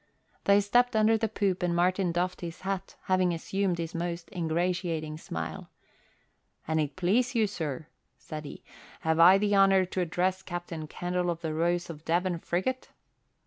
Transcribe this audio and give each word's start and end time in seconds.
They 0.45 0.61
stepped 0.61 0.95
under 0.95 1.15
the 1.15 1.27
poop 1.27 1.61
and 1.61 1.75
Martin 1.75 2.11
doffed 2.11 2.41
his 2.41 2.61
hat, 2.61 2.95
having 3.03 3.35
assumed 3.35 3.77
his 3.77 3.93
most 3.93 4.31
ingratiating 4.31 5.19
smile. 5.19 5.69
"An 6.67 6.79
it 6.79 6.95
please 6.95 7.35
you, 7.35 7.45
sir," 7.45 7.85
said 8.17 8.43
he, 8.43 8.63
"have 9.01 9.19
I 9.19 9.37
the 9.37 9.55
honour 9.55 9.85
to 9.85 10.01
address 10.01 10.41
Captain 10.41 10.87
Candle 10.87 11.29
of 11.29 11.41
the 11.41 11.53
Rose 11.53 11.87
of 11.91 12.03
Devon 12.03 12.39
frigate?" 12.39 12.89